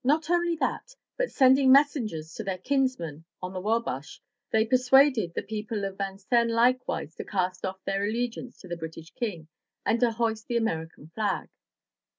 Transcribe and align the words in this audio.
Not 0.03 0.31
only 0.31 0.55
that, 0.55 0.95
but 1.15 1.29
sending 1.31 1.71
messengers 1.71 2.33
to 2.33 2.43
their 2.43 2.57
kinsmen 2.57 3.23
on 3.39 3.53
the 3.53 3.61
Wabash, 3.61 4.19
they 4.49 4.65
persuaded 4.65 5.35
the 5.35 5.43
people 5.43 5.85
of 5.85 5.99
Vincennes 5.99 6.49
likewise 6.51 7.13
to 7.17 7.23
cast 7.23 7.63
off 7.67 7.83
their 7.85 8.03
allegiance 8.03 8.57
to 8.61 8.67
the 8.67 8.77
British 8.77 9.11
king, 9.11 9.47
and 9.85 9.99
to 9.99 10.11
hoist 10.11 10.47
the 10.47 10.57
American 10.57 11.11
flag. 11.13 11.49